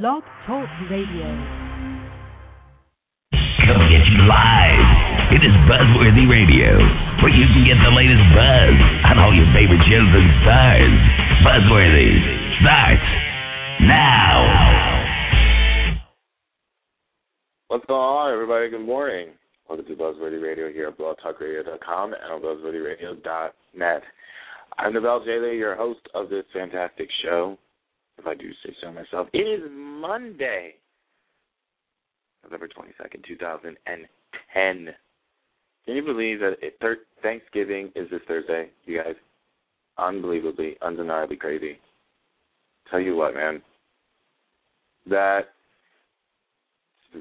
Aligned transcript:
Blog 0.00 0.22
Talk 0.46 0.64
Radio. 0.88 1.28
Coming 3.60 3.92
at 3.92 4.04
you 4.08 4.24
live. 4.24 4.88
It 5.36 5.44
is 5.44 5.52
Buzzworthy 5.68 6.24
Radio, 6.32 6.80
where 7.20 7.28
you 7.28 7.44
can 7.52 7.68
get 7.68 7.76
the 7.76 7.92
latest 7.92 8.24
buzz 8.32 8.72
on 9.12 9.20
all 9.20 9.36
your 9.36 9.44
favorite 9.52 9.84
shows 9.92 10.08
and 10.16 10.32
stars. 10.40 10.96
Buzzworthy 11.44 12.08
starts 12.64 13.04
now. 13.84 14.40
What's 17.68 17.84
going 17.84 18.00
on, 18.00 18.32
everybody? 18.32 18.70
Good 18.70 18.86
morning. 18.86 19.36
Welcome 19.68 19.84
to 19.84 19.94
Buzzworthy 19.94 20.42
Radio 20.42 20.72
here 20.72 20.88
at 20.88 20.96
blogtalkradio.com 20.96 22.14
and 22.14 22.32
on 22.32 22.40
buzzworthyradio.net. 22.40 24.02
I'm 24.78 24.94
Nabel 24.94 25.20
Jaylee, 25.20 25.58
your 25.58 25.76
host 25.76 26.00
of 26.14 26.30
this 26.30 26.44
fantastic 26.54 27.10
show, 27.22 27.58
if 28.18 28.26
I 28.26 28.34
do 28.34 28.50
say 28.64 28.74
so 28.80 28.92
myself. 28.92 29.28
It 29.32 29.38
is 29.38 29.62
Monday, 29.70 30.74
November 32.44 32.68
22nd, 32.68 33.24
2010. 33.26 34.94
Can 35.84 35.96
you 35.96 36.02
believe 36.02 36.40
that 36.40 36.54
it, 36.62 36.76
thir- 36.80 37.06
Thanksgiving 37.22 37.90
is 37.96 38.08
this 38.10 38.20
Thursday, 38.28 38.70
you 38.84 39.02
guys? 39.02 39.14
Unbelievably, 39.98 40.76
undeniably 40.80 41.36
crazy. 41.36 41.78
Tell 42.90 43.00
you 43.00 43.16
what, 43.16 43.34
man. 43.34 43.62
That 45.08 45.48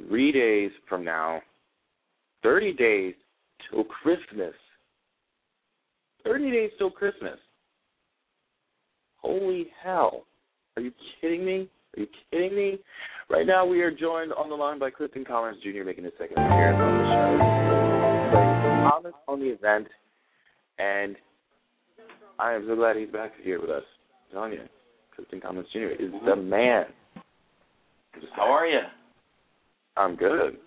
three 0.07 0.31
days 0.31 0.71
from 0.87 1.03
now, 1.03 1.41
30 2.43 2.73
days 2.73 3.13
till 3.69 3.83
Christmas. 3.83 4.53
30 6.23 6.51
days 6.51 6.71
till 6.77 6.91
Christmas. 6.91 7.39
Holy 9.17 9.67
hell. 9.83 10.25
Are 10.77 10.81
you 10.81 10.91
kidding 11.19 11.45
me? 11.45 11.69
Are 11.97 12.01
you 12.01 12.07
kidding 12.31 12.55
me? 12.55 12.79
Right 13.29 13.45
now, 13.45 13.65
we 13.65 13.81
are 13.81 13.91
joined 13.91 14.31
on 14.33 14.49
the 14.49 14.55
line 14.55 14.79
by 14.79 14.89
Clifton 14.89 15.25
Collins 15.25 15.57
Jr. 15.61 15.83
making 15.85 16.05
his 16.05 16.13
second 16.17 16.37
appearance 16.37 16.79
on 16.79 16.97
the 16.97 17.03
show. 17.11 19.01
Playing 19.01 19.13
on 19.27 19.39
the 19.39 19.47
event, 19.47 19.87
and 20.79 21.15
I 22.39 22.53
am 22.53 22.65
so 22.67 22.75
glad 22.75 22.95
he's 22.95 23.09
back 23.09 23.31
here 23.43 23.59
with 23.59 23.69
us. 23.69 23.83
I'm 24.29 24.35
telling 24.35 24.53
you, 24.53 24.61
Clifton 25.15 25.41
Collins 25.41 25.67
Jr. 25.73 25.91
is 25.99 26.11
the 26.25 26.35
man. 26.35 26.85
How 28.35 28.43
are 28.43 28.67
you? 28.67 28.79
I'm 29.97 30.15
good. 30.15 30.57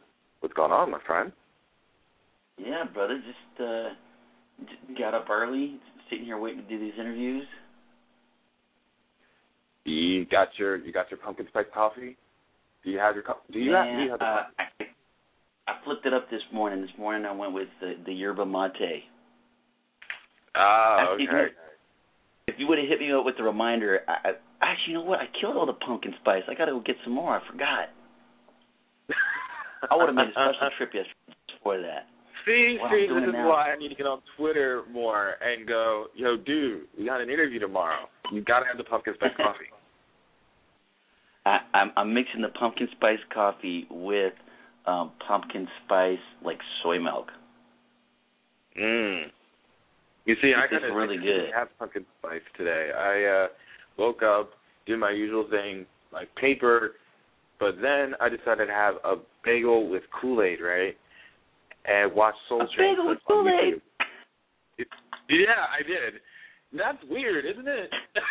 What's 0.41 0.55
going 0.55 0.73
on, 0.73 0.91
my 0.91 1.01
friend? 1.07 1.33
Yeah, 2.59 2.85
brother. 2.93 3.21
Just 3.25 3.63
uh 3.63 3.89
got 4.99 5.15
up 5.15 5.31
early, 5.31 5.79
sitting 6.11 6.27
here 6.27 6.39
waiting 6.39 6.63
to 6.63 6.69
do 6.69 6.79
these 6.79 6.95
interviews. 6.99 7.47
You 9.85 10.25
got 10.27 10.49
your 10.59 10.77
you 10.77 10.93
got 10.93 11.11
your 11.11 11.19
pumpkin 11.19 11.47
spice 11.49 11.67
coffee? 11.73 12.17
Do 12.85 12.91
you 12.91 12.99
have 12.99 13.15
your 13.15 13.25
do 13.53 13.59
you 13.59 13.73
have, 13.73 13.87
do 13.87 14.03
you 14.03 14.11
have 14.11 14.19
the 14.19 14.25
uh, 14.25 14.43
I, 14.59 14.85
I 15.69 15.85
flipped 15.85 16.07
it 16.07 16.13
up 16.13 16.31
this 16.31 16.43
morning. 16.53 16.81
This 16.81 16.91
morning 16.99 17.27
I 17.27 17.33
went 17.33 17.53
with 17.53 17.69
the, 17.81 17.95
the 18.05 18.13
yerba 18.13 18.45
mate. 18.45 19.05
Ah, 20.55 21.13
I 21.13 21.17
think 21.17 21.31
okay. 21.31 21.53
If 22.47 22.57
you 22.59 22.67
would 22.69 22.79
have 22.79 22.89
hit 22.89 23.01
me 23.01 23.11
up 23.13 23.25
with 23.25 23.37
the 23.39 23.43
reminder, 23.43 24.01
I, 24.07 24.29
I 24.29 24.73
actually, 24.73 24.93
you 24.93 24.99
know 24.99 25.05
what? 25.05 25.19
I 25.19 25.27
killed 25.41 25.57
all 25.57 25.67
the 25.67 25.73
pumpkin 25.73 26.13
spice. 26.21 26.43
I 26.49 26.55
got 26.55 26.67
to 26.67 26.73
go 26.73 26.81
get 26.81 26.97
some 27.03 27.15
more. 27.15 27.37
I 27.37 27.41
forgot. 27.51 27.89
I 29.91 29.97
would 29.97 30.09
have 30.09 30.15
made 30.15 30.29
a 30.29 30.33
special 30.33 30.71
trip 30.77 30.91
yesterday 30.93 31.49
for 31.63 31.81
that. 31.81 32.07
See, 32.45 32.77
What 32.81 32.91
see, 32.93 33.09
this 33.09 33.29
is 33.29 33.33
now. 33.33 33.49
why 33.49 33.73
I 33.73 33.79
need 33.79 33.89
to 33.89 33.95
get 33.95 34.07
on 34.07 34.21
Twitter 34.37 34.83
more 34.93 35.37
and 35.41 35.67
go, 35.67 36.07
yo, 36.15 36.37
dude, 36.37 36.83
we 36.99 37.07
got 37.07 37.23
an 37.23 37.31
interview 37.31 37.59
tomorrow. 37.59 38.09
You 38.33 38.43
gotta 38.43 38.67
have 38.67 38.79
the 38.79 38.85
pumpkin 38.85 39.15
spice 39.15 39.31
coffee. 39.37 39.71
I, 41.47 41.59
I'm, 41.75 41.93
I'm 41.97 42.15
mixing 42.15 42.41
the 42.41 42.49
pumpkin 42.49 42.89
spice 42.93 43.19
coffee 43.33 43.87
with 43.91 44.33
um, 44.87 45.13
pumpkin 45.27 45.69
spice 45.85 46.19
like 46.43 46.59
soy 46.83 46.99
milk. 46.99 47.29
Mm. 48.81 49.25
You 50.25 50.37
see, 50.41 50.53
I 50.57 50.65
of 50.75 50.97
really 50.97 51.19
good. 51.19 51.51
have 51.55 51.69
pumpkin 51.79 52.07
spice 52.19 52.41
today. 52.57 52.91
I 52.97 53.25
uh 53.25 53.49
woke 53.99 54.23
up, 54.23 54.51
did 54.87 54.99
my 54.99 55.11
usual 55.11 55.47
thing, 55.51 55.87
like 56.13 56.35
paper, 56.37 56.93
but 57.61 57.77
then 57.81 58.15
I 58.21 58.29
decided 58.29 58.67
to 58.67 58.73
have 58.73 58.95
a 59.05 59.17
bagel 59.45 59.89
with 59.89 60.03
Kool 60.21 60.43
Aid, 60.43 60.61
right? 60.61 60.97
And 61.85 62.13
watch 62.15 62.35
Soul 62.49 62.63
A 62.63 62.67
Train 62.75 62.95
bagel 62.95 63.09
with 63.09 63.19
clips 63.27 63.27
Kool-Aid? 63.27 63.83
Yeah, 65.29 65.69
I 65.71 65.83
did. 65.87 66.21
That's 66.77 66.99
weird, 67.09 67.45
isn't 67.47 67.69
it? 67.69 67.91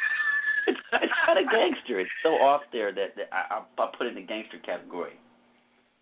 It's, 0.65 0.79
it's 0.93 1.11
kind 1.27 1.37
of 1.37 1.51
gangster. 1.51 1.99
It's 1.99 2.09
so 2.23 2.39
off 2.39 2.61
there 2.71 2.93
that, 2.93 3.17
that 3.17 3.27
I, 3.33 3.59
I, 3.59 3.83
I 3.83 3.91
put 3.97 4.07
it 4.07 4.15
in 4.15 4.15
the 4.15 4.21
gangster 4.25 4.59
category. 4.65 5.19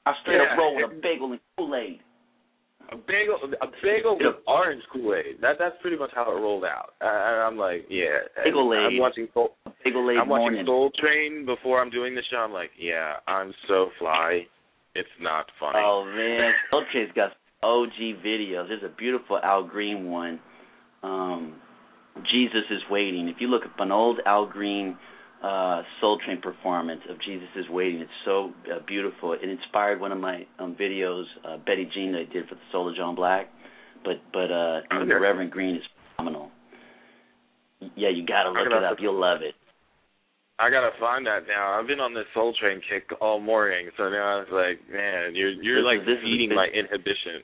I 0.06 0.13
straight 0.22 0.38
Yeah, 0.38 0.53
up 0.53 0.57
roll 0.59 0.75
with 0.75 0.85
a 0.91 1.02
bagel 1.02 1.31
and 1.31 1.41
Kool 1.57 1.74
Aid. 1.75 2.00
A 2.91 2.96
bagel, 2.96 3.40
a 3.59 3.68
bagel 3.81 4.19
with 4.22 4.35
orange 4.46 4.84
Kool 4.94 5.16
Aid. 5.16 5.41
That 5.41 5.56
that's 5.57 5.74
pretty 5.81 5.97
much 5.97 6.12
how 6.13 6.29
it 6.29 6.40
rolled 6.40 6.63
out. 6.63 6.94
I, 7.02 7.46
I'm 7.47 7.57
like, 7.57 7.85
yeah. 7.90 8.19
Bagel 8.44 8.72
I'm 8.72 9.00
watching 9.00 9.28
Soul. 9.34 9.56
Bagel 9.84 10.02
I'm 10.09 10.29
watching 10.29 10.44
morning. 10.44 10.66
Soul 10.68 10.91
Train 11.00 11.44
before 11.44 11.81
I'm 11.81 11.90
doing 11.90 12.13
the 12.13 12.22
show. 12.29 12.38
I'm 12.38 12.53
like, 12.53 12.69
yeah, 12.79 13.13
I'm 13.28 13.53
so 13.68 13.90
fly. 13.97 14.41
It's 14.94 15.09
not 15.19 15.47
funny. 15.59 15.79
Oh 15.84 16.06
man, 16.06 16.52
Soul 16.69 16.84
Train's 16.91 17.12
got 17.16 17.31
OG 17.63 17.97
videos. 18.23 18.68
There's 18.68 18.84
a 18.84 18.96
beautiful 18.96 19.40
Al 19.44 19.63
Green 19.63 20.12
one. 20.12 20.40
Um, 21.02 21.56
Jesus 22.31 22.63
is 22.69 22.81
waiting. 22.89 23.27
If 23.29 23.38
you 23.39 23.47
look 23.47 23.63
up 23.66 23.79
an 23.79 23.91
old 23.91 24.19
Al 24.25 24.45
Green 24.45 24.97
uh 25.44 25.81
Soul 25.99 26.19
Train 26.23 26.39
performance 26.41 27.01
of 27.09 27.19
Jesus 27.22 27.47
is 27.55 27.66
waiting, 27.69 28.01
it's 28.01 28.11
so 28.25 28.51
uh, 28.72 28.79
beautiful. 28.85 29.33
It 29.33 29.49
inspired 29.49 29.99
one 29.99 30.11
of 30.11 30.19
my 30.19 30.45
um 30.59 30.75
videos, 30.79 31.25
uh, 31.45 31.57
Betty 31.57 31.89
Jean 31.94 32.11
that 32.13 32.19
I 32.29 32.33
did 32.33 32.47
for 32.47 32.55
the 32.55 32.61
Soul 32.72 32.89
of 32.89 32.95
John 32.95 33.16
Black. 33.16 33.47
But 34.03 34.22
but 34.33 34.51
uh 34.51 34.81
the 35.07 35.19
Reverend 35.19 35.51
Green 35.51 35.75
is 35.75 35.83
phenomenal. 36.16 36.51
Yeah, 37.95 38.09
you 38.09 38.25
gotta 38.25 38.49
look 38.49 38.69
gonna 38.69 38.78
it 38.78 38.83
up. 38.91 38.97
to- 38.97 39.03
You'll 39.03 39.19
love 39.19 39.41
it. 39.41 39.55
I 40.59 40.69
gotta 40.69 40.91
find 40.99 41.25
that 41.25 41.47
now. 41.47 41.73
I've 41.79 41.88
been 41.88 41.99
on 41.99 42.13
this 42.13 42.25
Soul 42.35 42.53
Train 42.59 42.81
kick 42.88 43.09
all 43.19 43.39
morning, 43.39 43.89
so 43.97 44.09
now 44.09 44.41
it's 44.41 44.51
like, 44.51 44.78
man, 44.93 45.33
you're 45.33 45.49
you're 45.49 45.81
This 45.81 45.85
like 45.85 45.99
is- 46.01 46.05
this 46.05 46.17
is 46.19 46.23
feeding 46.23 46.53
my 46.53 46.67
inhibition. 46.67 47.41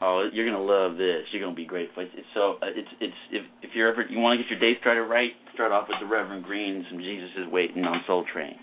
Oh, 0.00 0.28
you're 0.32 0.44
gonna 0.44 0.62
love 0.62 0.96
this. 0.98 1.22
You're 1.32 1.42
gonna 1.42 1.54
be 1.54 1.66
grateful. 1.66 2.02
It's, 2.02 2.12
it's 2.16 2.26
so 2.34 2.58
uh, 2.62 2.66
it's 2.74 2.88
it's 3.00 3.20
if 3.30 3.44
if 3.62 3.70
you're 3.74 3.90
ever 3.90 4.02
you 4.08 4.18
want 4.18 4.38
to 4.38 4.42
get 4.42 4.50
your 4.50 4.60
day 4.60 4.78
started 4.80 5.04
right, 5.04 5.30
start 5.54 5.72
off 5.72 5.88
with 5.88 5.98
the 6.00 6.06
Reverend 6.06 6.44
Green 6.44 6.76
and 6.76 6.84
some 6.90 6.98
Jesus 6.98 7.30
is 7.38 7.52
waiting 7.52 7.84
on 7.84 8.02
Soul 8.06 8.24
Train. 8.32 8.56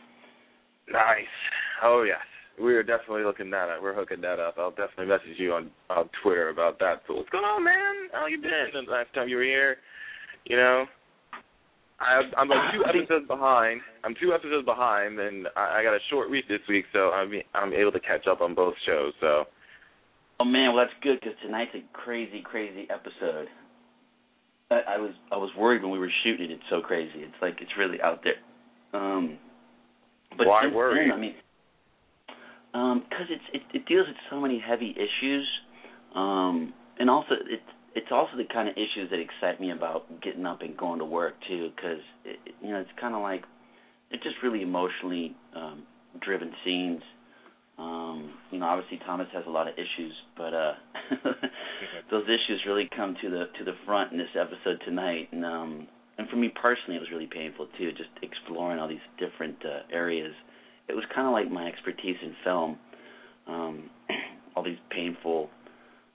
Nice. 0.92 1.32
Oh 1.84 2.04
yes, 2.04 2.22
we 2.62 2.76
are 2.76 2.84
definitely 2.84 3.24
looking 3.24 3.50
that 3.52 3.70
up. 3.70 3.82
We're 3.82 3.96
hooking 3.96 4.22
that 4.22 4.40
up. 4.40 4.56
I'll 4.58 4.72
definitely 4.72 5.08
message 5.08 5.40
you 5.40 5.54
on 5.54 5.72
on 5.90 6.10
Twitter 6.22 6.50
about 6.50 6.80
that. 6.80 7.02
So 7.08 7.16
what's 7.16 7.30
going 7.30 7.46
on, 7.46 7.64
man? 7.64 8.12
How 8.12 8.28
you 8.28 8.40
been? 8.42 8.70
The 8.74 8.92
last 8.92 9.14
time 9.14 9.30
you 9.30 9.38
were 9.38 9.44
here, 9.44 9.78
you 10.46 10.58
know. 10.58 10.86
I, 12.02 12.22
I'm 12.36 12.50
like 12.50 12.74
two 12.74 12.82
episodes 12.84 13.28
behind. 13.28 13.80
I'm 14.04 14.16
two 14.20 14.34
episodes 14.34 14.66
behind, 14.66 15.20
and 15.20 15.48
I, 15.56 15.80
I 15.80 15.84
got 15.84 15.94
a 15.94 16.00
short 16.10 16.32
week 16.32 16.48
this 16.50 16.62
week, 16.68 16.86
so 16.92 17.12
I'm 17.12 17.32
I'm 17.54 17.74
able 17.74 17.92
to 17.92 18.00
catch 18.00 18.26
up 18.28 18.42
on 18.42 18.56
both 18.56 18.74
shows. 18.86 19.14
So 19.22 19.46
Oh 20.42 20.44
man, 20.44 20.74
well 20.74 20.84
that's 20.84 20.98
good 21.04 21.20
because 21.20 21.38
tonight's 21.46 21.70
a 21.76 21.84
crazy, 21.94 22.42
crazy 22.44 22.88
episode. 22.90 23.48
I, 24.72 24.96
I 24.96 24.98
was 24.98 25.12
I 25.32 25.38
was 25.38 25.52
worried 25.56 25.84
when 25.84 25.92
we 25.92 26.00
were 26.00 26.10
shooting 26.24 26.50
it. 26.50 26.54
It's 26.54 26.64
so 26.68 26.82
crazy. 26.82 27.12
It's 27.18 27.36
like 27.44 27.58
it's 27.62 27.70
really 27.78 28.02
out 28.02 28.24
there. 28.24 29.00
Um, 29.00 29.38
but 30.36 30.48
Why 30.48 30.66
worried? 30.74 31.12
Then, 31.12 31.18
I 31.18 31.22
mean, 31.22 31.36
um, 32.74 33.04
because 33.08 33.28
it's 33.30 33.44
it, 33.54 33.62
it 33.76 33.86
deals 33.86 34.08
with 34.08 34.16
so 34.32 34.40
many 34.40 34.58
heavy 34.60 34.96
issues, 34.98 35.48
um, 36.16 36.74
and 36.98 37.08
also 37.08 37.36
it's 37.48 37.62
it's 37.94 38.08
also 38.12 38.32
the 38.36 38.46
kind 38.52 38.68
of 38.68 38.74
issues 38.74 39.12
that 39.12 39.20
excite 39.20 39.62
me 39.62 39.72
about 39.72 40.06
getting 40.24 40.48
up 40.48 40.62
and 40.62 40.76
going 40.76 40.98
to 40.98 41.06
work 41.06 41.36
too. 41.48 41.70
Because 41.76 42.00
it, 42.26 42.40
it- 42.48 42.56
you 42.64 42.70
know 42.72 42.80
it's 42.80 42.90
kind 43.00 43.14
of 43.14 43.22
like 43.22 43.44
it's 44.10 44.24
just 44.24 44.38
really 44.42 44.64
emotionally 44.64 45.36
um, 45.56 45.84
driven 46.20 46.52
scenes. 46.66 47.02
Um, 47.82 48.34
you 48.52 48.60
know, 48.60 48.68
obviously 48.68 49.00
Thomas 49.06 49.28
has 49.34 49.44
a 49.48 49.50
lot 49.50 49.68
of 49.68 49.74
issues, 49.74 50.14
but 50.38 50.54
uh 50.54 50.74
those 52.12 52.26
issues 52.26 52.62
really 52.68 52.88
come 52.96 53.16
to 53.22 53.30
the 53.30 53.46
to 53.58 53.64
the 53.66 53.74
front 53.86 54.12
in 54.12 54.18
this 54.20 54.30
episode 54.40 54.80
tonight. 54.86 55.30
And 55.32 55.44
um 55.44 55.88
and 56.18 56.30
for 56.30 56.36
me 56.36 56.50
personally 56.50 56.98
it 56.98 57.00
was 57.00 57.10
really 57.12 57.30
painful 57.32 57.68
too, 57.78 57.92
just 57.94 58.10
exploring 58.22 58.80
all 58.80 58.88
these 58.88 59.08
different 59.18 59.58
uh 59.66 59.82
areas. 59.92 60.34
It 60.90 60.94
was 60.94 61.06
kinda 61.16 61.32
like 61.32 61.50
my 61.50 61.66
expertise 61.68 62.18
in 62.22 62.36
film. 62.44 62.78
Um 63.48 63.90
all 64.56 64.64
these 64.64 64.82
painful 64.92 65.50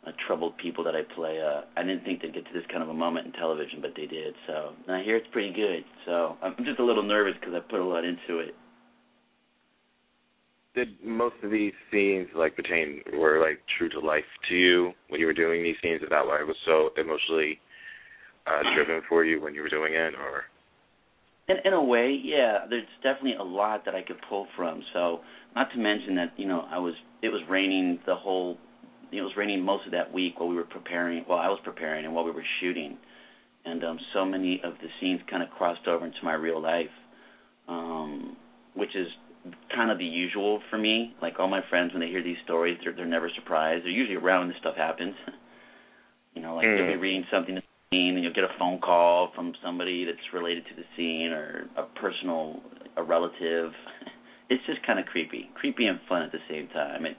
uh, 0.07 0.13
troubled 0.27 0.57
people 0.59 0.85
that 0.85 0.95
I 0.95 1.03
play. 1.17 1.41
Uh, 1.41 1.63
I 1.77 1.83
didn't 1.83 2.05
think 2.05 2.23
they'd 2.23 2.33
get 2.33 2.47
to 2.47 2.53
this 2.53 2.63
kind 2.71 2.83
of 2.83 2.91
a 2.91 2.95
moment 2.95 3.27
in 3.27 3.33
television, 3.33 3.81
but 3.81 3.91
they 3.97 4.07
did. 4.07 4.35
So 4.47 4.71
and 4.87 4.95
I 4.95 5.03
hear 5.03 5.17
it's 5.17 5.27
pretty 5.33 5.53
good. 5.53 5.85
So 6.05 6.37
I'm 6.43 6.55
just 6.65 6.79
a 6.79 6.85
little 6.85 7.03
nervous 7.03 7.35
because 7.41 7.55
I 7.55 7.61
put 7.61 7.81
a 7.81 7.85
lot 7.85 8.05
into 8.05 8.39
it. 8.39 8.55
Did 10.77 10.89
most 11.03 11.35
of 11.43 11.51
these 11.51 11.73
scenes 11.91 12.29
like 12.37 12.55
pertain 12.55 13.01
were 13.19 13.41
like 13.41 13.59
true 13.77 13.89
to 13.89 13.99
life 13.99 14.25
to 14.49 14.55
you 14.55 14.93
when 15.09 15.21
you 15.21 15.27
were 15.27 15.33
doing 15.33 15.63
these 15.63 15.77
scenes? 15.83 16.03
Is 16.03 16.09
that 16.11 16.27
why 16.27 16.41
it 16.41 16.47
was 16.47 16.57
so 16.65 16.91
emotionally 16.97 17.59
uh 18.47 18.63
driven 18.77 19.03
for 19.09 19.25
you 19.25 19.41
when 19.41 19.55
you 19.55 19.63
were 19.63 19.69
doing 19.69 19.95
it, 19.95 20.15
or 20.15 20.45
in 21.49 21.57
in 21.65 21.73
a 21.73 21.83
way, 21.83 22.19
yeah. 22.23 22.67
There's 22.69 22.87
definitely 23.03 23.37
a 23.41 23.45
lot 23.45 23.85
that 23.85 23.95
I 23.95 24.03
could 24.03 24.19
pull 24.29 24.47
from. 24.57 24.83
So, 24.93 25.21
not 25.55 25.71
to 25.73 25.79
mention 25.79 26.17
that 26.17 26.33
you 26.37 26.47
know 26.47 26.67
I 26.71 26.79
was 26.79 26.95
it 27.23 27.29
was 27.29 27.43
raining 27.49 27.99
the 28.07 28.15
whole, 28.15 28.59
it 29.13 29.23
was 29.23 29.33
raining 29.37 29.65
most 29.65 29.87
of 29.87 29.93
that 29.93 30.13
week 30.13 30.39
while 30.39 30.49
we 30.49 30.57
were 30.57 30.65
preparing. 30.65 31.23
While 31.27 31.39
I 31.39 31.49
was 31.49 31.61
preparing 31.65 32.05
and 32.05 32.15
while 32.15 32.25
we 32.25 32.33
were 32.33 32.45
shooting, 32.61 32.99
and 33.65 33.85
um 33.85 33.99
so 34.13 34.25
many 34.25 34.61
of 34.65 34.75
the 34.83 34.89
scenes 35.01 35.21
kind 35.31 35.43
of 35.43 35.51
crossed 35.51 35.87
over 35.87 36.05
into 36.05 36.19
my 36.25 36.35
real 36.35 36.61
life, 36.61 36.87
um, 37.69 38.37
which 38.75 38.95
is 38.97 39.07
kind 39.75 39.91
of 39.91 39.99
the 39.99 40.05
usual 40.05 40.61
for 40.71 40.79
me. 40.79 41.15
Like 41.21 41.35
all 41.39 41.49
my 41.49 41.63
friends, 41.69 41.93
when 41.93 42.01
they 42.01 42.09
hear 42.09 42.23
these 42.23 42.39
stories, 42.45 42.79
they're 42.83 42.93
they're 42.93 43.07
never 43.07 43.31
surprised. 43.35 43.85
They're 43.85 43.91
usually 43.91 44.17
around 44.17 44.41
when 44.41 44.49
this 44.49 44.59
stuff 44.61 44.77
happens. 44.77 45.15
you 46.35 46.43
know, 46.43 46.57
like 46.57 46.67
mm. 46.67 46.79
you'll 46.79 46.95
be 46.95 46.97
reading 46.97 47.25
something 47.31 47.59
scene 47.91 48.15
and 48.15 48.25
you'll 48.25 48.35
get 48.35 48.45
a 48.45 48.59
phone 48.59 48.81
call 48.81 49.31
from 49.35 49.53
somebody 49.65 50.05
that's 50.05 50.35
related 50.35 50.65
to 50.67 50.75
the 50.75 50.83
scene 50.97 51.33
or 51.33 51.69
a 51.77 51.85
personal 52.01 52.61
a 52.97 53.03
relative. 53.03 53.73
It's 54.49 54.65
just 54.65 54.87
kind 54.87 55.01
of 55.01 55.07
creepy, 55.07 55.51
creepy 55.57 55.87
and 55.87 55.99
fun 56.09 56.23
at 56.23 56.31
the 56.31 56.39
same 56.49 56.69
time. 56.69 57.05
It 57.05 57.17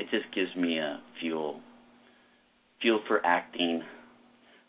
it 0.00 0.08
just 0.10 0.24
gives 0.34 0.50
me 0.56 0.78
a 0.78 1.00
fuel 1.20 1.60
fuel 2.82 3.00
for 3.06 3.24
acting. 3.24 3.80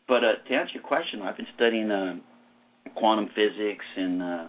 But 0.07 0.23
uh, 0.23 0.33
to 0.47 0.53
answer 0.53 0.73
your 0.75 0.83
question, 0.83 1.23
I've 1.23 1.35
been 1.35 1.47
studying 1.55 1.89
uh, 1.89 2.17
quantum 2.95 3.29
physics 3.33 3.85
and 3.97 4.21
uh, 4.21 4.47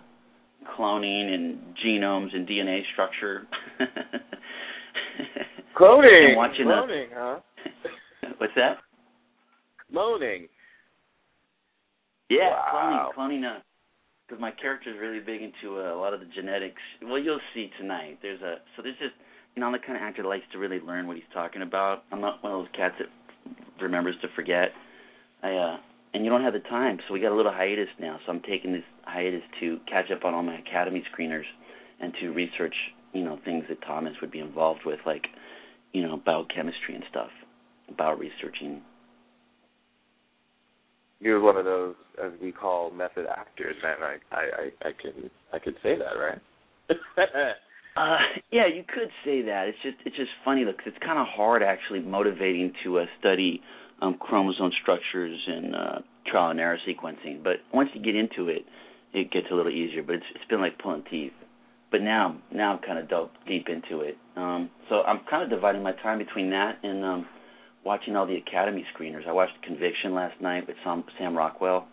cloning 0.78 1.34
and 1.34 1.58
genomes 1.84 2.34
and 2.34 2.46
DNA 2.46 2.80
structure. 2.92 3.46
cloning. 5.78 6.28
and 6.28 6.36
watching 6.36 6.66
cloning, 6.66 7.06
huh? 7.14 7.40
What's 8.38 8.52
that? 8.56 8.78
Cloning. 9.94 10.48
Yeah, 12.28 12.50
wow. 12.50 13.10
cloning, 13.16 13.42
cloning. 13.42 13.58
Because 14.26 14.40
my 14.40 14.50
character 14.50 14.90
is 14.90 14.96
really 15.00 15.20
big 15.20 15.40
into 15.42 15.78
uh, 15.78 15.94
a 15.94 15.98
lot 15.98 16.12
of 16.12 16.20
the 16.20 16.26
genetics. 16.34 16.82
Well, 17.02 17.18
you'll 17.18 17.40
see 17.54 17.70
tonight. 17.78 18.18
There's 18.22 18.40
a 18.42 18.56
so 18.76 18.82
there's 18.82 18.98
just 18.98 19.14
you 19.54 19.60
know 19.60 19.66
I'm 19.66 19.72
the 19.72 19.78
kind 19.78 19.96
of 19.96 20.02
actor 20.02 20.22
that 20.22 20.28
likes 20.28 20.44
to 20.52 20.58
really 20.58 20.80
learn 20.80 21.06
what 21.06 21.16
he's 21.16 21.30
talking 21.32 21.62
about. 21.62 22.02
I'm 22.10 22.20
not 22.20 22.42
one 22.42 22.52
of 22.52 22.58
those 22.60 22.74
cats 22.76 22.96
that 22.98 23.06
remembers 23.80 24.16
to 24.22 24.28
forget. 24.34 24.70
I 25.42 25.52
uh 25.52 25.76
and 26.14 26.24
you 26.24 26.30
don't 26.30 26.42
have 26.42 26.54
the 26.54 26.60
time, 26.60 26.98
so 27.06 27.14
we 27.14 27.20
got 27.20 27.32
a 27.32 27.36
little 27.36 27.52
hiatus 27.52 27.88
now. 28.00 28.18
So 28.24 28.32
I'm 28.32 28.40
taking 28.40 28.72
this 28.72 28.82
hiatus 29.16 29.42
to 29.60 29.78
catch 29.88 30.10
up 30.10 30.24
on 30.24 30.34
all 30.34 30.42
my 30.42 30.58
academy 30.58 31.02
screeners 31.12 31.44
and 32.00 32.12
to 32.20 32.28
research 32.30 32.74
you 33.12 33.24
know 33.24 33.38
things 33.44 33.64
that 33.68 33.78
Thomas 33.86 34.12
would 34.20 34.30
be 34.30 34.40
involved 34.40 34.80
with, 34.84 35.00
like 35.06 35.26
you 35.92 36.02
know 36.02 36.20
biochemistry 36.24 36.94
and 36.94 37.04
stuff, 37.10 37.30
about 37.88 38.18
researching 38.18 38.82
you're 41.20 41.40
one 41.40 41.56
of 41.56 41.64
those 41.64 41.94
as 42.22 42.32
we 42.42 42.52
call 42.52 42.90
method 42.90 43.26
actors, 43.26 43.76
and 43.82 44.04
I 44.04 44.16
I 44.30 44.42
I, 44.42 44.88
I 44.88 44.92
can 45.00 45.30
I 45.52 45.58
could 45.58 45.76
say 45.82 45.96
that, 45.96 46.18
right? 46.18 46.38
uh, 47.96 48.16
yeah, 48.52 48.66
you 48.66 48.84
could 48.86 49.08
say 49.24 49.42
that. 49.42 49.68
It's 49.68 49.78
just 49.82 49.96
it's 50.04 50.16
just 50.16 50.30
funny 50.44 50.64
though, 50.64 50.72
cause 50.72 50.86
it's 50.86 51.04
kind 51.04 51.18
of 51.18 51.26
hard 51.26 51.62
actually 51.62 52.00
motivating 52.00 52.72
to 52.84 53.00
uh, 53.00 53.04
study 53.18 53.62
um, 54.02 54.16
chromosome 54.20 54.70
structures 54.82 55.38
and 55.46 55.74
uh, 55.74 55.98
trial 56.30 56.50
and 56.50 56.60
error 56.60 56.78
sequencing. 56.86 57.42
But 57.42 57.56
once 57.72 57.88
you 57.94 58.02
get 58.02 58.14
into 58.14 58.48
it, 58.48 58.64
it 59.12 59.30
gets 59.30 59.46
a 59.50 59.54
little 59.54 59.72
easier. 59.72 60.02
But 60.02 60.16
it's 60.16 60.26
it's 60.34 60.44
been 60.48 60.60
like 60.60 60.78
pulling 60.78 61.04
teeth. 61.10 61.32
But 61.90 62.02
now 62.02 62.36
now 62.52 62.74
I'm 62.74 62.82
kind 62.82 62.98
of 62.98 63.08
dove 63.08 63.30
deep 63.46 63.66
into 63.68 64.00
it. 64.02 64.16
Um, 64.36 64.70
so 64.88 65.02
I'm 65.02 65.20
kind 65.30 65.42
of 65.42 65.50
dividing 65.50 65.82
my 65.82 65.92
time 65.92 66.18
between 66.18 66.50
that 66.50 66.78
and 66.82 67.04
um, 67.04 67.26
watching 67.84 68.16
all 68.16 68.26
the 68.26 68.36
Academy 68.36 68.84
screeners. 68.94 69.26
I 69.26 69.32
watched 69.32 69.54
Conviction 69.62 70.14
last 70.14 70.40
night 70.40 70.66
with 70.66 70.76
Sam, 70.84 71.04
Sam 71.18 71.36
Rockwell. 71.36 71.86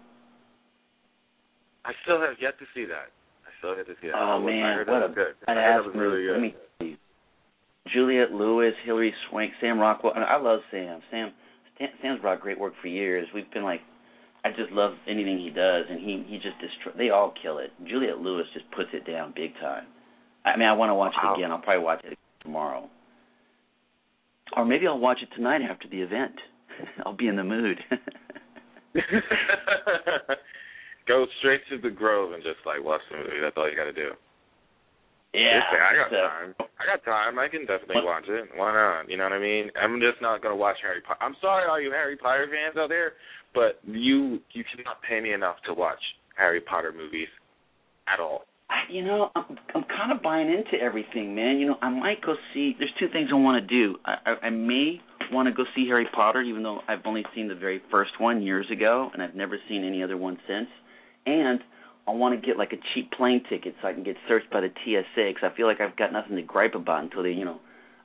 I 1.85 1.91
still 2.03 2.19
have 2.21 2.35
yet 2.41 2.57
to 2.59 2.65
see 2.73 2.85
that. 2.85 3.11
I 3.45 3.51
still 3.59 3.75
have 3.75 3.85
to 3.85 3.93
see 4.01 4.07
that. 4.07 4.15
Oh, 4.15 4.39
I 4.41 4.45
man, 4.45 4.77
what 4.77 4.87
that 4.87 5.03
a 5.03 5.07
was 5.07 5.15
good. 5.15 5.35
I 5.47 5.53
heard 5.53 5.83
that 5.83 5.85
was 5.85 5.95
really 5.95 6.31
Let 6.31 6.41
me 6.41 6.55
see. 6.79 6.97
Juliette 7.93 8.31
Lewis, 8.31 8.73
Hilary 8.85 9.13
Swank, 9.29 9.51
Sam 9.59 9.77
Rockwell. 9.77 10.13
I 10.15 10.37
love 10.37 10.61
Sam. 10.71 11.01
Sam 11.11 11.33
Sam's 12.01 12.21
brought 12.21 12.41
great 12.41 12.59
work 12.59 12.73
for 12.81 12.87
years. 12.87 13.27
We've 13.33 13.49
been 13.51 13.63
like, 13.63 13.81
I 14.45 14.49
just 14.49 14.71
love 14.71 14.93
anything 15.07 15.39
he 15.39 15.49
does, 15.49 15.85
and 15.89 15.99
he 15.99 16.25
he 16.27 16.35
just 16.35 16.59
destroy. 16.59 16.91
They 16.97 17.09
all 17.09 17.33
kill 17.41 17.59
it. 17.59 17.71
Juliette 17.87 18.19
Lewis 18.19 18.45
just 18.53 18.69
puts 18.71 18.89
it 18.93 19.05
down 19.09 19.33
big 19.35 19.53
time. 19.55 19.85
I 20.43 20.57
mean, 20.57 20.67
I 20.67 20.73
want 20.73 20.89
to 20.89 20.95
watch 20.95 21.13
wow. 21.21 21.33
it 21.33 21.37
again. 21.39 21.51
I'll 21.51 21.61
probably 21.61 21.83
watch 21.83 22.03
it 22.03 22.17
tomorrow, 22.41 22.89
or 24.57 24.65
maybe 24.65 24.85
I'll 24.87 24.99
watch 24.99 25.19
it 25.21 25.29
tonight 25.35 25.61
after 25.61 25.87
the 25.87 26.01
event. 26.01 26.35
I'll 27.05 27.15
be 27.15 27.27
in 27.27 27.37
the 27.37 27.43
mood. 27.43 27.79
Go 31.07 31.25
straight 31.39 31.61
to 31.69 31.77
the 31.77 31.89
Grove 31.89 32.33
and 32.33 32.43
just 32.43 32.59
like 32.65 32.83
watch 32.83 33.01
the 33.11 33.17
movie. 33.17 33.39
That's 33.41 33.55
all 33.57 33.69
you 33.69 33.75
got 33.75 33.85
to 33.85 33.93
do. 33.93 34.11
Yeah, 35.33 35.65
say, 35.73 35.81
I 35.81 35.93
got 35.97 36.09
so, 36.13 36.21
time. 36.21 36.49
I 36.77 36.83
got 36.85 37.01
time. 37.03 37.39
I 37.39 37.47
can 37.49 37.65
definitely 37.65 38.05
watch 38.05 38.25
it. 38.29 38.49
Why 38.55 38.71
not? 38.71 39.09
You 39.09 39.17
know 39.17 39.23
what 39.23 39.33
I 39.33 39.39
mean? 39.39 39.71
I'm 39.73 39.99
just 39.99 40.21
not 40.21 40.43
gonna 40.43 40.55
watch 40.55 40.77
Harry 40.83 41.01
Potter. 41.01 41.21
I'm 41.21 41.35
sorry, 41.41 41.65
all 41.67 41.81
you 41.81 41.91
Harry 41.91 42.17
Potter 42.17 42.45
fans 42.45 42.77
out 42.77 42.89
there, 42.89 43.13
but 43.53 43.81
you 43.83 44.39
you 44.53 44.63
cannot 44.63 45.01
pay 45.01 45.19
me 45.21 45.33
enough 45.33 45.57
to 45.65 45.73
watch 45.73 45.99
Harry 46.37 46.61
Potter 46.61 46.93
movies 46.95 47.29
at 48.07 48.19
all. 48.19 48.45
I, 48.69 48.91
you 48.91 49.03
know, 49.03 49.29
I'm 49.35 49.57
I'm 49.73 49.83
kind 49.89 50.11
of 50.11 50.21
buying 50.21 50.49
into 50.49 50.83
everything, 50.83 51.33
man. 51.33 51.57
You 51.57 51.67
know, 51.67 51.77
I 51.81 51.89
might 51.89 52.21
go 52.21 52.35
see. 52.53 52.75
There's 52.77 52.93
two 52.99 53.09
things 53.09 53.29
I 53.31 53.35
want 53.35 53.61
to 53.61 53.67
do. 53.67 53.97
I, 54.05 54.15
I 54.25 54.47
I 54.47 54.49
may 54.51 55.01
want 55.31 55.47
to 55.47 55.53
go 55.53 55.63
see 55.75 55.87
Harry 55.87 56.07
Potter, 56.13 56.41
even 56.41 56.63
though 56.63 56.81
I've 56.87 57.05
only 57.05 57.23
seen 57.33 57.47
the 57.47 57.55
very 57.55 57.81
first 57.89 58.11
one 58.19 58.41
years 58.41 58.67
ago, 58.71 59.09
and 59.13 59.21
I've 59.21 59.35
never 59.35 59.57
seen 59.67 59.83
any 59.83 60.03
other 60.03 60.17
one 60.17 60.37
since. 60.47 60.67
And 61.25 61.59
I 62.07 62.11
want 62.11 62.39
to 62.39 62.45
get 62.45 62.57
like 62.57 62.73
a 62.73 62.81
cheap 62.93 63.11
plane 63.11 63.43
ticket 63.49 63.75
so 63.81 63.87
I 63.87 63.93
can 63.93 64.03
get 64.03 64.17
searched 64.27 64.49
by 64.51 64.61
the 64.61 64.69
TSA 64.83 65.31
because 65.33 65.49
I 65.51 65.55
feel 65.55 65.67
like 65.67 65.79
I've 65.79 65.95
got 65.95 66.11
nothing 66.11 66.35
to 66.35 66.41
gripe 66.41 66.75
about 66.75 67.03
until 67.03 67.23
they, 67.23 67.31
you 67.31 67.45
know, 67.45 67.59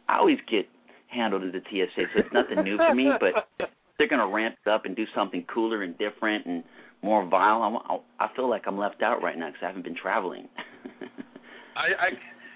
I 0.08 0.18
always 0.18 0.38
get 0.50 0.66
handled 1.08 1.42
at 1.42 1.52
the 1.52 1.60
TSA, 1.60 2.02
so 2.14 2.20
it's 2.20 2.32
nothing 2.32 2.62
new 2.62 2.76
for 2.76 2.94
me. 2.94 3.10
But 3.18 3.48
they're 3.98 4.08
going 4.08 4.20
to 4.20 4.32
ramp 4.32 4.56
it 4.64 4.70
up 4.70 4.84
and 4.84 4.94
do 4.94 5.04
something 5.14 5.44
cooler 5.52 5.82
and 5.82 5.98
different 5.98 6.46
and 6.46 6.62
more 7.02 7.26
vile. 7.26 8.02
I, 8.18 8.24
I 8.24 8.28
feel 8.36 8.48
like 8.48 8.62
I'm 8.66 8.78
left 8.78 9.02
out 9.02 9.22
right 9.22 9.36
now 9.36 9.48
because 9.48 9.62
I 9.62 9.66
haven't 9.66 9.84
been 9.84 9.96
traveling. 9.96 10.48
I, 11.76 12.06
I, 12.06 12.08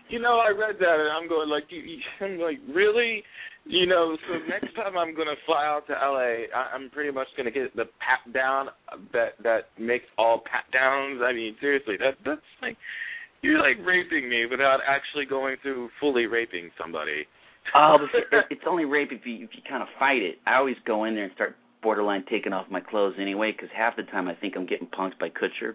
you 0.09 0.21
know, 0.21 0.39
I 0.39 0.51
read 0.51 0.77
that 0.79 1.01
and 1.01 1.11
I'm 1.11 1.29
going 1.29 1.49
like, 1.49 1.65
you, 1.71 1.81
you, 1.81 1.99
I'm 2.21 2.39
like, 2.39 2.59
really? 2.73 3.23
You 3.65 3.87
know, 3.87 4.17
so 4.27 4.39
next 4.49 4.75
time 4.75 4.99
I'm 4.99 5.15
gonna 5.15 5.39
fly 5.47 5.65
out 5.67 5.87
to 5.87 5.93
LA, 5.93 6.51
I, 6.51 6.75
I'm 6.75 6.91
pretty 6.91 7.13
much 7.13 7.29
gonna 7.37 7.51
get 7.51 7.75
the 7.77 7.85
pat 8.01 8.33
down 8.35 8.69
that 9.13 9.35
that 9.43 9.69
makes 9.79 10.07
all 10.19 10.43
pat 10.51 10.65
downs. 10.73 11.21
I 11.23 11.33
mean, 11.33 11.55
seriously, 11.61 11.97
that 11.99 12.15
that's 12.25 12.41
like 12.61 12.77
you're 13.41 13.61
like 13.61 13.79
raping 13.87 14.29
me 14.29 14.47
without 14.47 14.81
actually 14.87 15.27
going 15.27 15.57
through 15.63 15.91
fully 16.01 16.27
raping 16.27 16.71
somebody. 16.81 17.27
Um, 17.75 17.75
oh, 18.03 18.07
but 18.11 18.41
it's 18.51 18.63
only 18.69 18.85
rape 18.85 19.11
if 19.13 19.25
you 19.25 19.45
if 19.45 19.51
you 19.53 19.63
kind 19.69 19.83
of 19.83 19.89
fight 19.97 20.23
it. 20.23 20.39
I 20.45 20.57
always 20.57 20.77
go 20.85 21.05
in 21.05 21.15
there 21.15 21.25
and 21.25 21.33
start 21.35 21.55
borderline 21.83 22.25
taking 22.31 22.53
off 22.53 22.67
my 22.71 22.81
clothes 22.81 23.15
anyway, 23.21 23.53
because 23.53 23.69
half 23.77 23.97
the 23.97 24.05
time 24.05 24.29
I 24.29 24.35
think 24.35 24.55
I'm 24.57 24.67
getting 24.67 24.89
punked 24.89 25.19
by 25.19 25.29
Kutcher. 25.29 25.75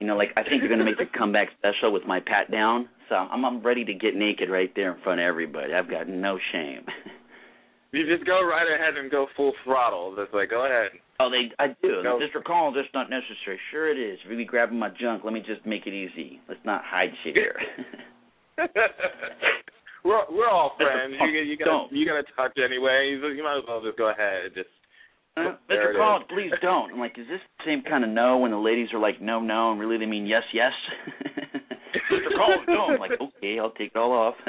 You 0.00 0.06
know, 0.06 0.16
like 0.16 0.30
I 0.36 0.42
think 0.42 0.62
you're 0.62 0.68
gonna 0.70 0.84
make 0.84 1.00
a 1.00 1.06
comeback 1.18 1.48
special 1.58 1.92
with 1.92 2.04
my 2.06 2.20
pat 2.20 2.50
down, 2.50 2.88
so 3.08 3.16
I'm 3.16 3.44
I'm 3.44 3.62
ready 3.62 3.84
to 3.84 3.94
get 3.94 4.14
naked 4.14 4.48
right 4.50 4.70
there 4.76 4.94
in 4.94 5.02
front 5.02 5.20
of 5.20 5.24
everybody. 5.24 5.74
I've 5.74 5.90
got 5.90 6.08
no 6.08 6.38
shame. 6.52 6.86
you 7.92 8.06
just 8.06 8.26
go 8.26 8.44
right 8.44 8.66
ahead 8.66 8.96
and 8.96 9.10
go 9.10 9.26
full 9.36 9.52
throttle. 9.64 10.14
Just 10.16 10.32
like 10.32 10.50
go 10.50 10.66
ahead. 10.66 10.92
Oh, 11.20 11.28
they 11.30 11.50
I 11.58 11.74
do. 11.82 12.02
No. 12.04 12.20
Mr. 12.20 12.42
Call, 12.44 12.72
that's 12.72 12.86
not 12.94 13.10
necessary. 13.10 13.58
Sure 13.72 13.90
it 13.90 13.98
is. 13.98 14.18
Really 14.28 14.44
grabbing 14.44 14.78
my 14.78 14.90
junk. 15.00 15.24
Let 15.24 15.32
me 15.32 15.40
just 15.40 15.66
make 15.66 15.86
it 15.86 15.92
easy. 15.92 16.40
Let's 16.48 16.60
not 16.64 16.82
hide 16.84 17.10
shit 17.24 17.34
here. 17.34 17.58
we're 20.04 20.22
we're 20.30 20.48
all 20.48 20.72
friends. 20.76 21.14
Mr. 21.20 21.32
You 21.32 21.40
you 21.40 21.56
Don't. 21.56 21.90
got 21.90 21.96
you 21.96 22.06
got 22.06 22.22
to 22.22 22.24
touch 22.36 22.56
anyway. 22.64 23.10
You, 23.10 23.26
you 23.34 23.42
might 23.42 23.58
as 23.58 23.64
well 23.66 23.82
just 23.82 23.98
go 23.98 24.10
ahead 24.10 24.44
and 24.46 24.54
just 24.54 24.70
Uh, 25.38 25.56
Mr. 25.70 25.96
Collins, 25.96 26.26
please 26.28 26.50
don't. 26.60 26.92
I'm 26.92 26.98
like, 26.98 27.18
is 27.18 27.26
this 27.28 27.40
the 27.58 27.64
same 27.66 27.82
kind 27.82 28.04
of 28.04 28.10
no 28.10 28.38
when 28.38 28.50
the 28.50 28.58
ladies 28.58 28.88
are 28.92 28.98
like 28.98 29.20
no, 29.20 29.40
no, 29.40 29.70
and 29.72 29.80
really 29.80 29.98
they 29.98 30.06
mean 30.06 30.26
yes, 30.26 30.42
yes? 30.52 30.72
Mr. 32.12 32.36
Collins, 32.36 32.64
no. 32.68 32.86
I'm 32.94 33.00
like, 33.00 33.12
okay, 33.20 33.58
I'll 33.58 33.70
take 33.72 33.92
it 33.94 33.98
all 33.98 34.12
off. 34.12 34.34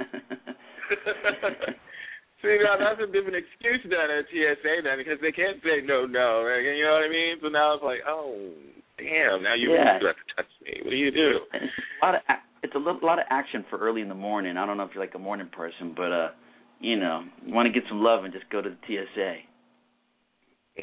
See, 2.42 2.56
now 2.64 2.78
that's 2.80 3.02
a 3.04 3.12
different 3.12 3.36
excuse 3.36 3.84
then 3.84 4.08
at 4.10 4.26
TSA 4.32 4.82
then 4.84 4.98
because 4.98 5.20
they 5.22 5.32
can't 5.32 5.58
say 5.62 5.82
no, 5.84 6.06
no. 6.06 6.48
You 6.48 6.84
know 6.86 6.94
what 6.94 7.04
I 7.04 7.10
mean? 7.10 7.36
So 7.42 7.50
now 7.50 7.74
it's 7.76 7.84
like, 7.84 8.00
oh, 8.08 8.52
damn. 8.98 9.44
Now 9.44 9.56
you 9.56 9.72
Yeah. 9.74 10.00
really 10.00 10.08
have 10.08 10.16
to 10.16 10.36
touch 10.36 10.48
me. 10.64 10.80
What 10.84 10.92
do 10.92 10.96
you 10.96 11.12
do? 11.12 11.40
It's 11.54 11.74
a 12.02 12.06
lot 12.06 12.16
of 12.16 12.22
it's 12.64 12.76
a 12.76 12.80
lo- 12.80 13.00
lot 13.02 13.20
of 13.20 13.26
action 13.30 13.66
for 13.70 13.78
early 13.80 14.02
in 14.02 14.08
the 14.10 14.16
morning. 14.16 14.56
I 14.58 14.66
don't 14.66 14.78
know 14.78 14.84
if 14.84 14.92
you're 14.94 15.04
like 15.04 15.16
a 15.16 15.20
morning 15.20 15.48
person, 15.52 15.94
but 15.96 16.12
uh, 16.12 16.30
you 16.80 16.96
know, 16.98 17.24
you 17.46 17.54
want 17.54 17.68
to 17.68 17.74
get 17.74 17.84
some 17.90 18.02
love 18.02 18.24
and 18.24 18.34
just 18.34 18.50
go 18.50 18.62
to 18.62 18.70
the 18.70 18.78
TSA. 18.88 19.36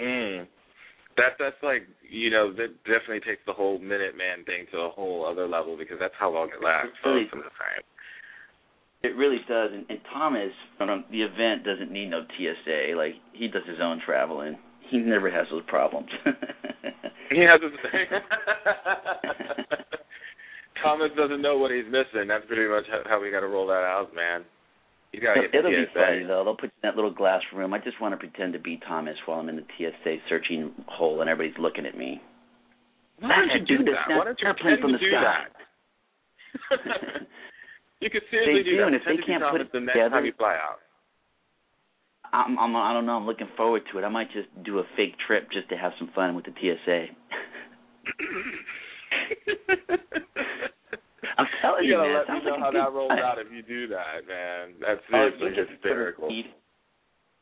Mm. 0.01 0.47
That 1.17 1.33
that's 1.39 1.57
like 1.63 1.83
you 2.09 2.31
know 2.31 2.53
that 2.53 2.77
definitely 2.85 3.21
takes 3.21 3.41
the 3.47 3.53
whole 3.53 3.79
Minuteman 3.79 4.45
thing 4.45 4.67
to 4.73 4.79
a 4.81 4.91
whole 4.91 5.25
other 5.27 5.49
level 5.49 5.77
because 5.77 5.97
that's 5.99 6.15
how 6.19 6.31
long 6.33 6.49
it 6.49 6.63
lasts 6.63 6.93
Really? 7.05 7.23
most 7.25 7.33
of 7.33 7.39
the 7.39 7.55
time. 7.57 7.83
It 9.03 9.15
really 9.17 9.39
does. 9.49 9.71
And, 9.73 9.87
and 9.89 10.01
Thomas 10.13 10.53
from 10.77 11.05
the 11.11 11.23
event 11.23 11.65
doesn't 11.65 11.91
need 11.91 12.11
no 12.11 12.23
TSA. 12.37 12.97
Like 12.97 13.15
he 13.33 13.49
does 13.49 13.63
his 13.67 13.79
own 13.81 14.01
traveling. 14.05 14.59
He 14.91 14.99
never 14.99 15.31
has 15.31 15.47
those 15.51 15.65
problems. 15.67 16.09
He 17.31 17.41
has 17.41 17.61
his 17.61 17.73
Thomas 20.83 21.11
doesn't 21.17 21.43
know 21.43 21.59
what 21.59 21.71
he's 21.73 21.87
missing. 21.87 22.29
That's 22.29 22.47
pretty 22.47 22.69
much 22.69 22.85
how 23.09 23.21
we 23.21 23.31
got 23.31 23.41
to 23.41 23.49
roll 23.49 23.67
that 23.67 23.83
out, 23.83 24.15
man. 24.15 24.45
You 25.17 25.23
got 25.25 25.33
to 25.35 25.41
get 25.49 25.55
It'll 25.57 25.71
be 25.73 25.87
funny 25.95 26.25
though. 26.29 26.45
They'll 26.45 26.57
put 26.61 26.65
you 26.69 26.77
in 26.85 26.91
that 26.91 26.95
little 26.95 27.11
glass 27.11 27.41
room. 27.55 27.73
I 27.73 27.79
just 27.79 27.99
want 28.03 28.13
to 28.13 28.19
pretend 28.21 28.53
to 28.53 28.59
be 28.59 28.77
Thomas 28.87 29.17
while 29.25 29.41
I'm 29.41 29.49
in 29.49 29.57
the 29.57 29.65
TSA 29.79 30.17
searching 30.29 30.73
hole 30.87 31.23
and 31.23 31.31
everybody's 31.31 31.57
looking 31.59 31.87
at 31.87 31.97
me. 31.97 32.21
Why 33.21 33.31
don't 33.41 33.49
you 33.49 33.61
do 33.65 33.79
do 33.79 33.85
this? 33.85 33.95
Why 34.11 34.25
don't 34.29 34.39
you 34.39 34.47
Airplane 34.47 34.77
pretend 34.77 34.81
from 34.83 34.93
to 34.93 34.99
the 34.99 35.01
do 35.01 35.11
sky. 35.11 35.45
that? 36.85 37.27
you 38.05 38.11
could 38.11 38.21
seriously 38.31 38.61
They 38.61 38.65
do 38.69 38.73
do, 38.73 38.77
that. 38.77 38.87
and 38.89 38.95
if 38.97 39.03
they 39.09 39.17
Pretend 39.17 39.41
can't 39.41 39.51
put 39.53 39.63
it 39.63 39.73
the 39.73 39.81
next 39.81 39.95
together- 39.97 40.11
time 40.21 40.27
you 40.27 40.33
fly 40.37 40.53
out. 40.53 40.81
I'm, 42.33 42.59
I'm 42.59 42.75
I 42.77 42.93
don't 42.93 43.07
know. 43.07 43.17
I'm 43.17 43.25
looking 43.25 43.49
forward 43.57 43.85
to 43.93 43.99
it. 43.99 44.05
I 44.05 44.09
might 44.11 44.31
just 44.33 44.49
do 44.65 44.81
a 44.81 44.85
fake 44.97 45.17
trip 45.27 45.49
just 45.51 45.69
to 45.71 45.77
have 45.79 45.93
some 45.99 46.09
fun 46.15 46.35
with 46.35 46.45
the 46.45 46.53
TSA. 46.53 47.07
I'm 51.39 51.47
telling 51.63 51.85
you 51.85 51.91
you, 51.93 51.97
gotta 51.97 52.13
man. 52.13 52.25
let 52.29 52.29
me 52.29 52.45
know 52.45 52.51
like 52.51 52.61
how 52.61 52.71
that 52.73 52.93
rolls 52.93 53.09
time. 53.11 53.19
out 53.25 53.39
if 53.39 53.49
you 53.53 53.63
do 53.63 53.89
that, 53.89 54.27
man. 54.29 54.75
That's 54.81 55.01
Oh, 55.13 55.29
seriously 55.31 55.51
just 55.57 55.71
hysterical. 55.71 56.29
feed- 56.29 56.47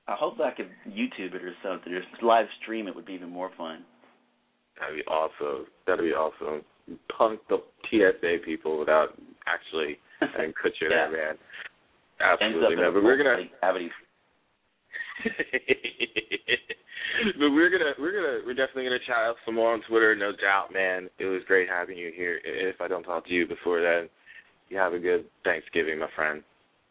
uh, 0.09 0.13
I 0.13 0.15
hope 0.17 0.39
I 0.41 0.51
could 0.53 0.71
YouTube 0.89 1.35
it 1.35 1.43
or 1.43 1.55
something. 1.63 1.93
Or 1.93 2.03
live 2.23 2.47
stream 2.63 2.89
it 2.89 2.95
would 2.95 3.07
be 3.07 3.15
even 3.15 3.31
more 3.31 3.51
fun. 3.57 3.85
That'd 4.79 4.97
be 4.97 5.05
awesome. 5.07 5.67
That'd 5.87 6.05
be 6.05 6.13
awesome. 6.13 6.63
Punk 7.17 7.41
the 7.49 7.63
TSA 7.89 8.45
people 8.45 8.79
without 8.79 9.17
actually 9.47 9.99
put 10.21 10.73
you 10.81 10.89
Yeah. 10.91 11.09
there, 11.09 11.27
man. 11.29 11.39
Absolutely, 12.21 12.77
man. 12.77 12.93
But 12.93 13.03
we're 13.03 13.17
gonna 13.17 13.37
like. 13.63 13.91
but 17.39 17.51
we're 17.51 17.71
gonna 17.71 17.93
we're 17.99 18.13
gonna 18.13 18.41
we're 18.47 18.55
definitely 18.55 18.85
gonna 18.85 18.99
chat 19.07 19.29
up 19.29 19.37
some 19.45 19.55
more 19.55 19.73
on 19.73 19.83
Twitter, 19.89 20.17
no 20.17 20.33
doubt, 20.33 20.73
man. 20.73 21.09
It 21.19 21.27
was 21.27 21.43
great 21.47 21.69
having 21.69 21.97
you 21.97 22.13
here. 22.15 22.41
If 22.45 22.81
I 22.81 22.89
don't 22.89 23.05
talk 23.05 23.27
to 23.27 23.33
you 23.33 23.47
before 23.47 23.81
then, 23.81 24.09
you 24.69 24.79
have 24.79 24.93
a 24.93 24.99
good 24.99 25.25
Thanksgiving, 25.45 25.99
my 25.99 26.09
friend. 26.17 26.43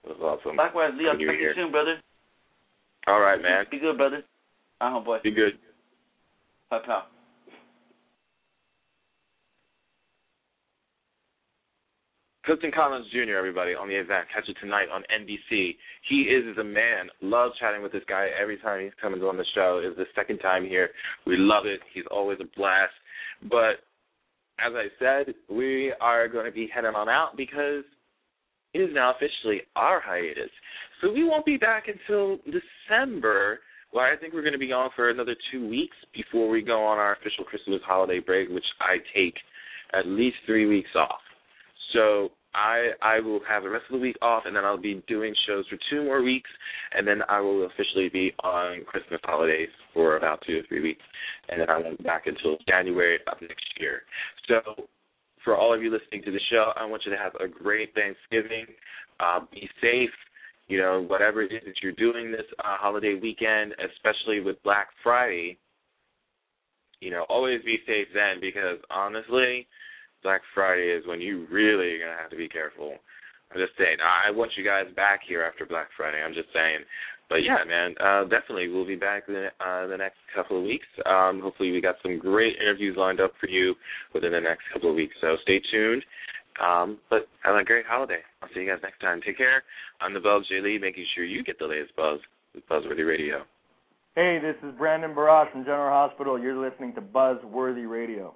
It 0.03 0.17
was 0.17 0.39
awesome. 0.39 0.57
Likewise, 0.57 0.91
Lee. 0.97 1.07
I'll 1.07 1.17
talk 1.17 1.19
to 1.19 1.25
you 1.25 1.51
soon, 1.55 1.71
brother. 1.71 1.97
All 3.07 3.19
right, 3.19 3.41
man. 3.41 3.65
Be 3.69 3.79
good, 3.79 3.97
brother. 3.97 4.23
Uh 4.79 4.93
huh, 4.93 4.99
boy. 4.99 5.19
Be 5.23 5.31
good. 5.31 5.53
Bye, 6.69 6.79
pal. 6.85 7.07
Clifton 12.45 12.71
Collins 12.75 13.07
Jr., 13.11 13.37
everybody, 13.37 13.73
on 13.73 13.87
the 13.87 13.95
event. 13.95 14.27
Catch 14.33 14.49
it 14.49 14.57
tonight 14.59 14.87
on 14.93 15.03
NBC. 15.03 15.75
He 16.09 16.23
is 16.23 16.57
a 16.57 16.63
man. 16.63 17.07
Love 17.21 17.51
chatting 17.57 17.81
with 17.81 17.93
this 17.93 18.03
guy 18.07 18.27
every 18.39 18.57
time 18.57 18.83
he's 18.83 18.91
coming 19.01 19.21
on 19.21 19.37
the 19.37 19.45
show. 19.55 19.81
It's 19.83 19.95
the 19.95 20.05
second 20.13 20.39
time 20.39 20.65
here. 20.65 20.89
We 21.25 21.37
love 21.37 21.65
it. 21.65 21.79
He's 21.93 22.03
always 22.11 22.39
a 22.41 22.57
blast. 22.57 22.91
But 23.43 23.79
as 24.59 24.73
I 24.75 24.87
said, 24.99 25.35
we 25.49 25.93
are 26.01 26.27
going 26.27 26.45
to 26.45 26.51
be 26.51 26.69
heading 26.73 26.95
on 26.95 27.07
out 27.07 27.37
because 27.37 27.85
it 28.73 28.79
is 28.79 28.89
now 28.93 29.13
officially 29.15 29.61
our 29.77 30.01
hiatus. 30.01 30.51
So 31.01 31.13
we 31.13 31.23
won't 31.23 31.45
be 31.45 31.57
back 31.57 31.85
until 31.87 32.39
December, 32.45 33.59
where 33.91 34.11
I 34.11 34.17
think 34.17 34.33
we're 34.33 34.41
going 34.41 34.53
to 34.53 34.59
be 34.59 34.67
gone 34.67 34.89
for 34.97 35.09
another 35.09 35.35
two 35.49 35.69
weeks 35.69 35.95
before 36.13 36.49
we 36.49 36.61
go 36.61 36.83
on 36.83 36.97
our 36.97 37.13
official 37.13 37.45
Christmas 37.45 37.79
holiday 37.85 38.19
break, 38.19 38.49
which 38.49 38.65
I 38.81 38.97
take 39.15 39.35
at 39.93 40.07
least 40.07 40.37
three 40.45 40.65
weeks 40.65 40.89
off. 40.95 41.21
So 41.91 42.31
I 42.55 42.91
I 43.01 43.19
will 43.19 43.41
have 43.47 43.63
the 43.63 43.69
rest 43.69 43.85
of 43.89 43.93
the 43.93 44.01
week 44.01 44.17
off, 44.21 44.43
and 44.45 44.55
then 44.55 44.63
I'll 44.63 44.77
be 44.77 45.03
doing 45.07 45.33
shows 45.47 45.65
for 45.67 45.77
two 45.89 46.03
more 46.03 46.21
weeks, 46.21 46.49
and 46.93 47.07
then 47.07 47.21
I 47.27 47.39
will 47.41 47.65
officially 47.65 48.09
be 48.09 48.33
on 48.43 48.83
Christmas 48.85 49.19
holidays 49.23 49.69
for 49.93 50.17
about 50.17 50.43
two 50.45 50.59
or 50.59 50.61
three 50.67 50.81
weeks, 50.81 51.01
and 51.49 51.59
then 51.59 51.69
I 51.69 51.77
won't 51.79 51.97
be 51.97 52.03
back 52.03 52.27
until 52.27 52.57
January 52.67 53.19
of 53.31 53.41
next 53.41 53.65
year. 53.79 54.01
So 54.47 54.87
for 55.43 55.57
all 55.57 55.73
of 55.73 55.81
you 55.81 55.91
listening 55.91 56.23
to 56.23 56.31
the 56.31 56.39
show, 56.51 56.71
I 56.75 56.85
want 56.85 57.03
you 57.05 57.11
to 57.11 57.17
have 57.17 57.33
a 57.35 57.47
great 57.47 57.93
Thanksgiving. 57.93 58.65
Uh, 59.19 59.41
be 59.51 59.69
safe. 59.81 60.13
You 60.67 60.77
know, 60.77 61.05
whatever 61.05 61.41
it 61.41 61.51
is 61.51 61.61
that 61.65 61.75
you're 61.83 61.91
doing 61.91 62.31
this 62.31 62.45
uh, 62.59 62.77
holiday 62.77 63.19
weekend, 63.21 63.75
especially 63.93 64.39
with 64.39 64.61
Black 64.63 64.87
Friday, 65.03 65.57
you 67.01 67.11
know, 67.11 67.25
always 67.27 67.61
be 67.63 67.77
safe 67.85 68.07
then 68.13 68.39
because 68.39 68.77
honestly, 68.89 69.67
Black 70.23 70.41
Friday 70.55 70.89
is 70.89 71.05
when 71.05 71.21
you 71.21 71.45
really 71.51 71.95
are 71.95 71.99
gonna 71.99 72.19
have 72.19 72.31
to 72.31 72.37
be 72.37 72.49
careful. 72.49 72.95
I'm 73.51 73.59
just 73.59 73.77
saying. 73.77 73.97
I 74.01 74.31
want 74.31 74.51
you 74.57 74.63
guys 74.63 74.85
back 74.95 75.21
here 75.27 75.43
after 75.43 75.65
Black 75.65 75.87
Friday. 75.95 76.23
I'm 76.23 76.33
just 76.33 76.49
saying. 76.53 76.79
But 77.29 77.43
yeah, 77.43 77.63
man, 77.67 77.95
uh, 77.99 78.23
definitely 78.23 78.67
we'll 78.67 78.85
be 78.85 78.95
back 78.95 79.27
the, 79.27 79.47
uh, 79.59 79.87
the 79.87 79.97
next 79.97 80.17
couple 80.35 80.57
of 80.57 80.63
weeks. 80.63 80.87
Um, 81.05 81.39
hopefully, 81.41 81.71
we 81.71 81.81
got 81.81 81.95
some 82.01 82.17
great 82.19 82.55
interviews 82.59 82.97
lined 82.97 83.21
up 83.21 83.33
for 83.39 83.47
you 83.47 83.75
within 84.13 84.31
the 84.31 84.41
next 84.41 84.63
couple 84.71 84.89
of 84.89 84.95
weeks. 84.95 85.15
So 85.21 85.35
stay 85.43 85.61
tuned. 85.71 86.03
Um, 86.61 86.99
but 87.09 87.27
have 87.43 87.55
a 87.55 87.63
great 87.63 87.85
holiday. 87.87 88.19
I'll 88.41 88.49
see 88.53 88.61
you 88.61 88.69
guys 88.69 88.79
next 88.83 88.99
time. 88.99 89.21
Take 89.25 89.37
care. 89.37 89.63
I'm 90.01 90.13
the 90.13 90.19
Buzz 90.19 90.47
J. 90.47 90.61
Lee, 90.61 90.77
making 90.77 91.05
sure 91.15 91.23
you 91.23 91.43
get 91.43 91.57
the 91.57 91.65
latest 91.65 91.95
buzz 91.95 92.19
with 92.53 92.67
Buzzworthy 92.67 93.07
Radio. 93.07 93.43
Hey, 94.15 94.39
this 94.39 94.55
is 94.61 94.77
Brandon 94.77 95.15
Barash 95.15 95.51
from 95.51 95.63
General 95.63 95.89
Hospital. 95.89 96.39
You're 96.39 96.57
listening 96.57 96.93
to 96.95 97.01
Buzzworthy 97.01 97.89
Radio. 97.89 98.35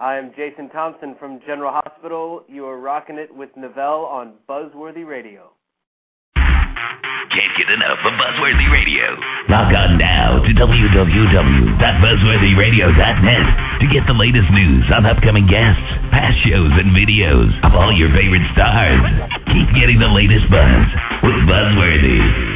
I 0.00 0.16
am 0.16 0.32
Jason 0.32 0.70
Thompson 0.70 1.14
from 1.20 1.38
General 1.46 1.70
Hospital. 1.84 2.44
You 2.48 2.64
are 2.64 2.80
rocking 2.80 3.18
it 3.18 3.28
with 3.28 3.50
Novell 3.60 4.08
on 4.08 4.32
Buzzworthy 4.48 5.04
Radio. 5.06 5.52
Can't 6.34 7.52
get 7.60 7.68
enough 7.68 8.00
of 8.00 8.12
Buzzworthy 8.16 8.72
Radio. 8.72 9.04
Log 9.52 9.68
on 9.72 9.98
now 10.00 10.40
to 10.40 10.48
www.buzzworthyradio.net 10.56 13.46
to 13.80 13.86
get 13.92 14.06
the 14.08 14.16
latest 14.16 14.48
news 14.52 14.84
on 14.96 15.04
upcoming 15.04 15.44
guests, 15.46 15.84
past 16.12 16.36
shows, 16.44 16.72
and 16.80 16.96
videos 16.96 17.52
of 17.64 17.74
all 17.76 17.92
your 17.92 18.08
favorite 18.16 18.44
stars. 18.56 19.00
Keep 19.52 19.68
getting 19.76 19.98
the 20.00 20.08
latest 20.08 20.48
buzz 20.48 20.88
with 21.24 21.36
Buzzworthy. 21.44 22.51